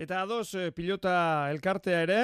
[0.00, 2.20] Eta ados, eh, pilota elkartea ere,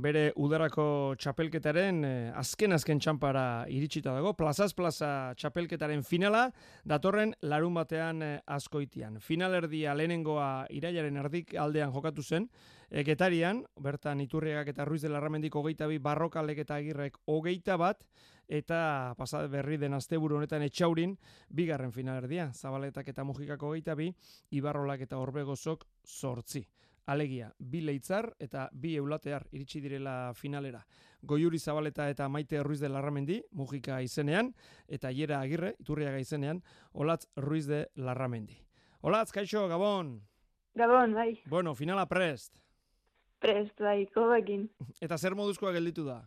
[0.00, 6.46] bere udarako txapelketaren eh, azken azken txampara iritsita dago, plazaz plaza txapelketaren finala,
[6.88, 9.20] datorren larun batean eh, askoitian.
[9.20, 12.48] Finalerdia lehenengoa irailaren erdik aldean jokatu zen,
[12.88, 18.08] eketarian, bertan iturriak eta ruiz de larramendik hogeita bi, barrokalek eta agirrek hogeita bat,
[18.48, 21.18] eta pasat berri den asteburu honetan etxaurin,
[21.52, 24.14] bigarren finalerdia, zabaletak eta mujikako hogeita bi,
[24.48, 26.64] ibarrolak eta horbegozok sortzi
[27.08, 30.84] alegia, bi leitzar eta bi eulatear iritsi direla finalera.
[31.22, 34.52] Goiuri Zabaleta eta Maite Ruiz de Larramendi, Mujika izenean,
[34.86, 38.60] eta Iera Agirre, Iturriaga izenean, Olatz Ruiz de Larramendi.
[39.00, 40.18] Olatz, kaixo, Gabon!
[40.78, 41.40] Gabon, bai.
[41.46, 42.60] Bueno, finala prest.
[43.40, 44.68] Prest, bai, kobakin.
[45.00, 46.20] Eta zer moduzkoa gelditu da?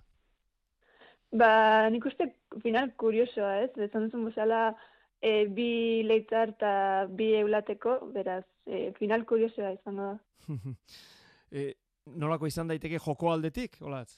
[1.32, 3.72] Ba, nik uste final kuriosoa, ez?
[3.78, 4.74] Bezan duzun bezala,
[5.22, 6.74] e, bi leitzar eta
[7.10, 10.18] bi eulateko, beraz, e, final kuriosoa izango da.
[11.52, 11.72] e,
[12.18, 14.18] nolako izan daiteke joko aldetik, olatz?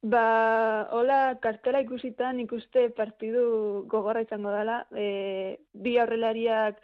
[0.00, 4.80] Ba, hola, kartela ikusitan ikuste partidu gogorra izango dela.
[4.96, 6.80] E, bi aurrelariak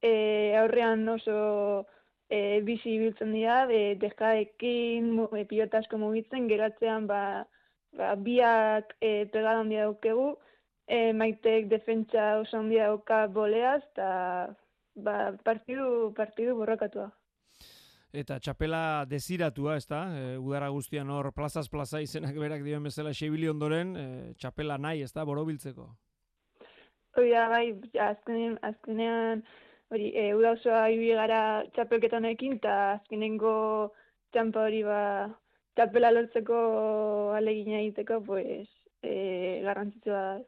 [0.00, 1.84] e, aurrean oso
[2.30, 7.22] e, bizi biltzen dira, e, dekaekin, e, pilotasko mugitzen, geratzean ba,
[8.00, 10.30] ba, biak e, pegadan dira daukegu,
[10.88, 14.08] e, maitek defentsa oso handia dauka boleaz, eta
[14.96, 17.10] ba, partidu, partidu borrokatua.
[18.08, 20.00] Eta txapela desiratua, ez da?
[20.16, 24.06] E, udara guztian hor plazaz plaza izenak berak dioen bezala xebili ondoren, e,
[24.40, 25.90] txapela nahi, ez da, borobiltzeko?
[27.18, 27.66] Hoi da, bai,
[28.08, 29.44] azkenean, azkenean
[29.92, 30.88] hori, e, uda osoa
[31.20, 31.42] gara
[31.76, 33.92] txapelketan ekin, eta azkenengo
[34.32, 35.00] txampa hori ba,
[35.76, 36.58] txapela lortzeko
[37.36, 38.68] alegina egiteko, pues,
[39.02, 40.38] e, garrantzitsua da.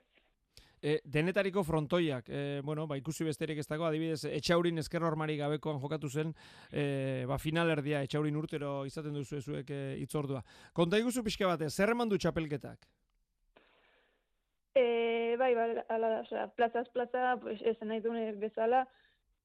[0.83, 5.77] E, denetariko frontoiak, e, bueno, ba, ikusi besterik ez dago, adibidez, etxaurin ezker normari gabekoan
[5.83, 6.33] jokatu zen,
[6.73, 10.41] e, ba, finalerdia etxaurin urtero izaten duzu ezuek e, itzordua.
[10.73, 12.89] Konta iguzu pixka bate, zer eman du txapelketak?
[14.73, 18.87] E, bai, bai, ala da, oza, plazaz plaza, pues, esan nahi dune bezala,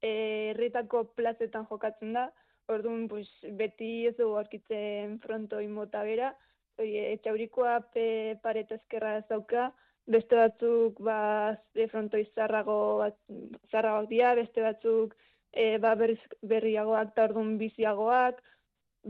[0.06, 2.30] herritako plazetan jokatzen da,
[2.72, 3.28] orduan, pues,
[3.60, 6.32] beti ez dugu arkitzen frontoi mota bera,
[6.80, 8.06] etxaurikoa pe
[8.44, 9.74] pareta ezkerra ez dauka,
[10.06, 12.78] beste batzuk ba de fronto izarrago
[13.72, 15.16] zarragoak dira, beste batzuk
[15.56, 18.42] e, ba berriz, berriagoak ta ordun biziagoak,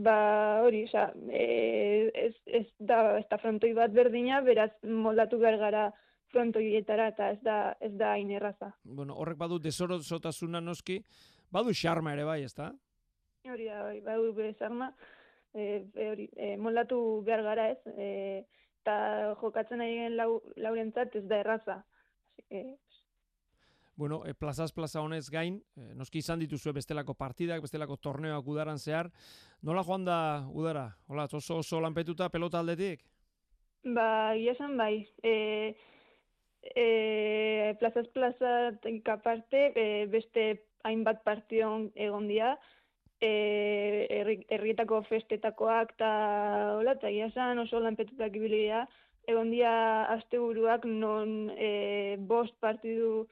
[0.06, 0.16] ba
[0.64, 5.86] hori, osea, e, ez, ez da ez da frontoi bat berdina, beraz moldatu behar gara
[6.32, 8.72] frontoietara eta ez da ez da inerraza.
[8.84, 11.00] Bueno, horrek badu desorotasuna noski,
[11.52, 12.72] badu xarma ere bai, ezta?
[13.46, 14.90] Hori da, bai, badu be xarma.
[15.56, 17.94] Eh, hori, e, moldatu behar gara, ez?
[17.96, 18.44] Eh,
[18.86, 21.80] eta jokatzen ari lau, laurentzat ez da erraza.
[22.50, 22.76] E,
[23.96, 28.78] bueno, e, plazaz plaza honez gain, e, noski izan dituzue bestelako partidak, bestelako torneoak udaran
[28.78, 29.10] zehar.
[29.62, 30.18] Nola joan da
[30.52, 30.86] udara?
[31.08, 33.02] Hola, oso oso lanpetuta pelota aldetik?
[33.82, 35.08] Ba, iesan bai.
[35.22, 35.74] E,
[36.62, 38.54] e, plazaz plaza
[39.16, 40.46] aparte, e, beste
[40.84, 42.54] hainbat partion egon dira,
[43.20, 46.12] e, herrietako festetakoak eta
[46.76, 48.86] hola, eta esan oso lanpetutak ibilidea,
[49.26, 49.72] egon dia
[50.14, 53.26] asteburuak non e, bost partidu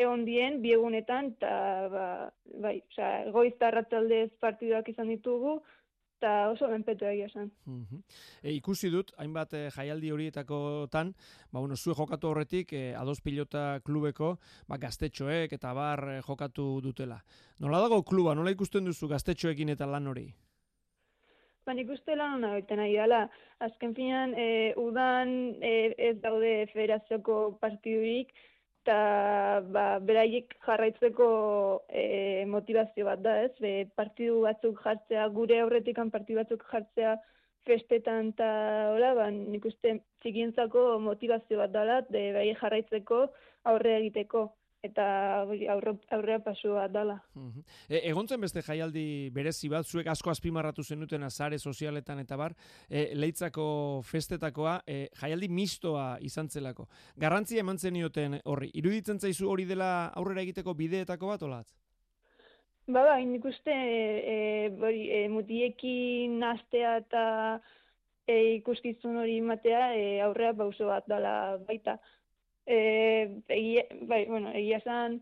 [0.00, 2.06] egon dien, biegunetan, eta ba,
[2.62, 5.58] bai, oza, goizta ratzaldez partiduak izan ditugu,
[6.20, 7.48] eta oso benpetu egia esan.
[8.42, 11.14] E, ikusi dut, hainbat e, jaialdi horietakotan,
[11.48, 14.34] ba, bueno, zue jokatu horretik, e, ados pilota klubeko,
[14.68, 17.22] ba, gaztetxoek eta bar e, jokatu dutela.
[17.64, 20.28] Nola dago kluba, nola ikusten duzu gaztetxoekin eta lan hori?
[21.64, 23.24] Ba, nik uste lan hona baita nahi dela.
[23.64, 25.74] Azken finan, e, udan e,
[26.10, 28.34] ez daude federazioko partidurik,
[28.90, 31.26] eta ba, beraiek jarraitzeko
[31.88, 33.52] e, motivazio bat da, ez?
[33.62, 37.16] Be, partidu batzuk jartzea, gure aurretik partidu batzuk jartzea
[37.66, 38.48] festetan eta
[38.94, 43.28] hola, ba, nik uste txikientzako motivazio bat dela, de bai jarraitzeko
[43.70, 44.48] aurre egiteko
[44.82, 45.06] eta
[45.42, 47.18] aurre, aurrea pasu bat dala.
[47.88, 52.54] E, egontzen beste jaialdi berezi bat, zuek asko azpimarratu zenuten azare sozialetan eta bar,
[52.88, 53.66] e, leitzako
[54.08, 56.88] festetakoa, e, jaialdi mistoa izan zelako.
[57.16, 61.68] Garrantzia eman zenioten horri, iruditzen zaizu hori dela aurrera egiteko bideetako bat, olatz?
[62.90, 64.38] Ba, ba, nik uste e,
[64.80, 67.24] bori, e, mutiekin nastea eta
[68.26, 71.34] e, ikuskizun hori matea e, aurrea pauso bat dala
[71.68, 71.98] baita
[72.70, 75.18] e, egia, bai, bueno, egia zan,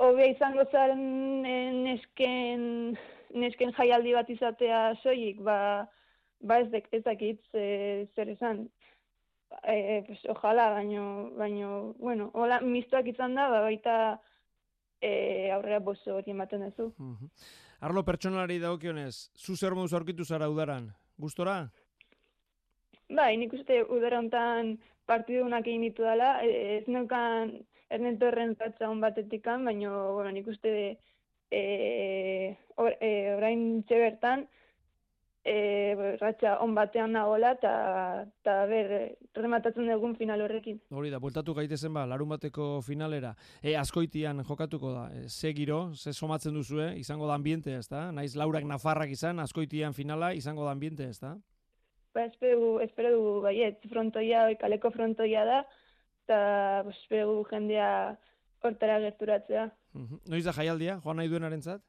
[0.00, 2.62] hobe izango zaren e, nesken,
[3.36, 5.58] nesken jaialdi bat izatea soilik, ba,
[6.40, 8.64] ba ez, dek, ez dakit zer esan.
[9.68, 11.04] E, pues, ojala, baino,
[11.36, 13.96] baino, bueno, hola, mistoak izan da, ba, baita,
[15.02, 16.88] e, aurrera bozo hori ematen duzu.
[17.82, 20.88] Arlo pertsonalari daukionez, zu zer moduz aurkitu zara udaran?
[21.20, 21.66] Gustora?
[23.12, 27.56] Bai, nik uste udara hontan partidunak egin ditu dela, e, ez neukan
[27.92, 30.72] erneto erren ratza hon batetikan, baina, bueno, nik uste
[31.50, 31.62] e,
[32.76, 34.46] or, e, orain txebertan,
[35.44, 38.92] e, ratxa on batean nagola eta ber
[39.34, 40.78] rematatzen dugun final horrekin.
[40.90, 43.34] Hori da, bueltatu gaitezen ba, larun bateko finalera.
[43.60, 48.10] E, askoitian jokatuko da, e, ze giro, ze somatzen duzue, izango da ambiente ez da?
[48.12, 51.36] Naiz laurak nafarrak izan, askoitian finala, izango da ambiente ez da?
[52.12, 55.60] Ba, espero, espero du, baiet, frontoia, kaleko frontoia da,
[56.24, 56.40] eta
[56.90, 58.18] espero jendea
[58.60, 59.70] hortara gerturatzea.
[60.28, 61.80] Noiz da jaialdia, joan nahi duenaren zat?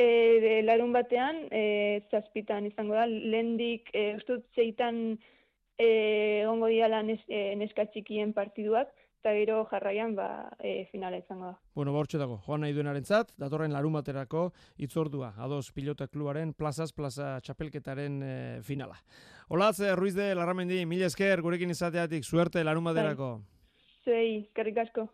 [0.00, 5.18] E, larun batean, e, zazpitan izango da, lehendik, e, ustut zeitan
[5.76, 5.88] e,
[6.48, 11.58] ongo diala nes, e, neska txikien partiduak, eta gero jarraian ba, e, finala izango da.
[11.76, 14.46] Bueno, bortxe dago, joan nahi duenaren zat, datorren larun baterako
[14.80, 18.34] itzordua, ados pilota klubaren plazaz, plaza txapelketaren e,
[18.64, 18.96] finala.
[19.52, 23.32] Olatze, eh, Ruiz de Larramendi, mila esker, gurekin izateatik, suerte larun baterako.
[23.42, 23.90] Bai.
[24.04, 25.10] Zei, kerrik asko.